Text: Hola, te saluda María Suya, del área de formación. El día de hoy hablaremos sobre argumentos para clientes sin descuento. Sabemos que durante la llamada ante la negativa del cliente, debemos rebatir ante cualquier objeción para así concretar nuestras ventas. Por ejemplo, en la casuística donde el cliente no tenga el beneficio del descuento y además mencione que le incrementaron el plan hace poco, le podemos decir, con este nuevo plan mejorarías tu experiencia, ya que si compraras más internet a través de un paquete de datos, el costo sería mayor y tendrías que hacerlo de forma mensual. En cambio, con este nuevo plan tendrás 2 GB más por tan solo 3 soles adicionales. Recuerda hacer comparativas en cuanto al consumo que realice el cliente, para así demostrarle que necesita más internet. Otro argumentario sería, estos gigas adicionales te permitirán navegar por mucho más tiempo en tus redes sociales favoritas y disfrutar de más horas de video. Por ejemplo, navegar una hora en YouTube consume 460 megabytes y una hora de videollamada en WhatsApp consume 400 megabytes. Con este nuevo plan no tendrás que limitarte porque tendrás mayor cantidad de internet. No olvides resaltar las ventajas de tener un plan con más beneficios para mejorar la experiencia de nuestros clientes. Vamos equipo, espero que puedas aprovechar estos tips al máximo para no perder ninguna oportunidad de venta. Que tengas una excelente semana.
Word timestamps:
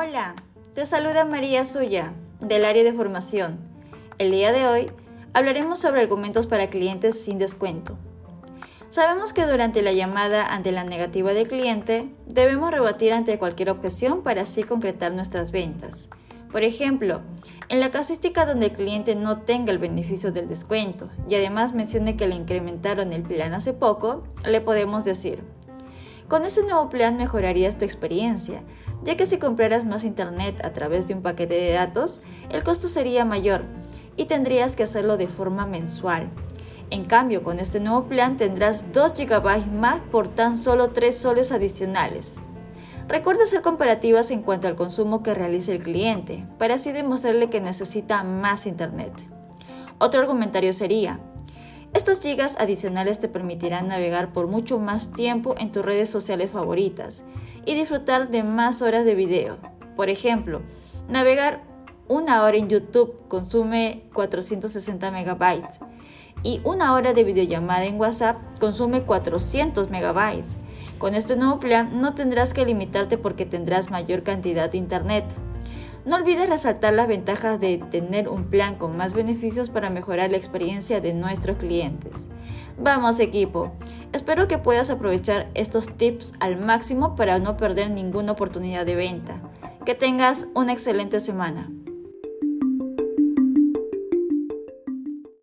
Hola, 0.00 0.36
te 0.74 0.86
saluda 0.86 1.24
María 1.24 1.64
Suya, 1.64 2.14
del 2.38 2.64
área 2.64 2.84
de 2.84 2.92
formación. 2.92 3.58
El 4.18 4.30
día 4.30 4.52
de 4.52 4.64
hoy 4.64 4.92
hablaremos 5.34 5.80
sobre 5.80 6.00
argumentos 6.00 6.46
para 6.46 6.70
clientes 6.70 7.20
sin 7.24 7.38
descuento. 7.38 7.98
Sabemos 8.90 9.32
que 9.32 9.44
durante 9.44 9.82
la 9.82 9.90
llamada 9.90 10.54
ante 10.54 10.70
la 10.70 10.84
negativa 10.84 11.32
del 11.32 11.48
cliente, 11.48 12.14
debemos 12.28 12.70
rebatir 12.70 13.12
ante 13.12 13.38
cualquier 13.38 13.70
objeción 13.70 14.22
para 14.22 14.42
así 14.42 14.62
concretar 14.62 15.12
nuestras 15.12 15.50
ventas. 15.50 16.08
Por 16.52 16.62
ejemplo, 16.62 17.22
en 17.68 17.80
la 17.80 17.90
casuística 17.90 18.46
donde 18.46 18.66
el 18.66 18.72
cliente 18.74 19.16
no 19.16 19.40
tenga 19.40 19.72
el 19.72 19.78
beneficio 19.78 20.30
del 20.30 20.48
descuento 20.48 21.10
y 21.28 21.34
además 21.34 21.74
mencione 21.74 22.16
que 22.16 22.28
le 22.28 22.36
incrementaron 22.36 23.12
el 23.12 23.24
plan 23.24 23.52
hace 23.52 23.72
poco, 23.72 24.22
le 24.44 24.60
podemos 24.60 25.04
decir, 25.04 25.42
con 26.28 26.44
este 26.44 26.62
nuevo 26.62 26.90
plan 26.90 27.16
mejorarías 27.16 27.78
tu 27.78 27.84
experiencia, 27.84 28.62
ya 29.02 29.16
que 29.16 29.26
si 29.26 29.38
compraras 29.38 29.84
más 29.84 30.04
internet 30.04 30.62
a 30.64 30.72
través 30.72 31.06
de 31.06 31.14
un 31.14 31.22
paquete 31.22 31.54
de 31.54 31.72
datos, 31.72 32.20
el 32.50 32.62
costo 32.62 32.88
sería 32.88 33.24
mayor 33.24 33.64
y 34.16 34.26
tendrías 34.26 34.76
que 34.76 34.82
hacerlo 34.82 35.16
de 35.16 35.26
forma 35.26 35.66
mensual. 35.66 36.30
En 36.90 37.04
cambio, 37.04 37.42
con 37.42 37.58
este 37.58 37.80
nuevo 37.80 38.04
plan 38.04 38.36
tendrás 38.36 38.92
2 38.92 39.12
GB 39.14 39.66
más 39.72 40.00
por 40.00 40.28
tan 40.28 40.58
solo 40.58 40.90
3 40.90 41.16
soles 41.16 41.50
adicionales. 41.50 42.40
Recuerda 43.08 43.44
hacer 43.44 43.62
comparativas 43.62 44.30
en 44.30 44.42
cuanto 44.42 44.68
al 44.68 44.76
consumo 44.76 45.22
que 45.22 45.34
realice 45.34 45.72
el 45.72 45.82
cliente, 45.82 46.46
para 46.58 46.74
así 46.74 46.92
demostrarle 46.92 47.48
que 47.48 47.62
necesita 47.62 48.22
más 48.22 48.66
internet. 48.66 49.12
Otro 49.98 50.20
argumentario 50.20 50.74
sería, 50.74 51.20
estos 52.10 52.24
gigas 52.24 52.56
adicionales 52.58 53.18
te 53.18 53.28
permitirán 53.28 53.88
navegar 53.88 54.32
por 54.32 54.46
mucho 54.46 54.78
más 54.78 55.12
tiempo 55.12 55.54
en 55.58 55.70
tus 55.70 55.84
redes 55.84 56.08
sociales 56.08 56.50
favoritas 56.50 57.22
y 57.66 57.74
disfrutar 57.74 58.30
de 58.30 58.42
más 58.44 58.80
horas 58.80 59.04
de 59.04 59.14
video. 59.14 59.58
Por 59.94 60.08
ejemplo, 60.08 60.62
navegar 61.06 61.64
una 62.08 62.42
hora 62.44 62.56
en 62.56 62.70
YouTube 62.70 63.28
consume 63.28 64.04
460 64.14 65.10
megabytes 65.10 65.80
y 66.42 66.62
una 66.64 66.94
hora 66.94 67.12
de 67.12 67.24
videollamada 67.24 67.84
en 67.84 68.00
WhatsApp 68.00 68.38
consume 68.58 69.02
400 69.02 69.90
megabytes. 69.90 70.56
Con 70.96 71.14
este 71.14 71.36
nuevo 71.36 71.58
plan 71.58 72.00
no 72.00 72.14
tendrás 72.14 72.54
que 72.54 72.64
limitarte 72.64 73.18
porque 73.18 73.44
tendrás 73.44 73.90
mayor 73.90 74.22
cantidad 74.22 74.70
de 74.70 74.78
internet. 74.78 75.26
No 76.08 76.16
olvides 76.16 76.48
resaltar 76.48 76.94
las 76.94 77.06
ventajas 77.06 77.60
de 77.60 77.76
tener 77.76 78.30
un 78.30 78.44
plan 78.44 78.76
con 78.76 78.96
más 78.96 79.12
beneficios 79.12 79.68
para 79.68 79.90
mejorar 79.90 80.30
la 80.30 80.38
experiencia 80.38 81.02
de 81.02 81.12
nuestros 81.12 81.58
clientes. 81.58 82.30
Vamos 82.78 83.20
equipo, 83.20 83.72
espero 84.14 84.48
que 84.48 84.56
puedas 84.56 84.88
aprovechar 84.88 85.50
estos 85.52 85.94
tips 85.98 86.32
al 86.40 86.56
máximo 86.58 87.14
para 87.14 87.38
no 87.40 87.58
perder 87.58 87.90
ninguna 87.90 88.32
oportunidad 88.32 88.86
de 88.86 88.94
venta. 88.94 89.42
Que 89.84 89.94
tengas 89.94 90.46
una 90.54 90.72
excelente 90.72 91.20
semana. 91.20 91.70